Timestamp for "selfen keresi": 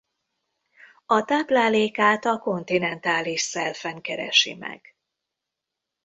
3.41-4.53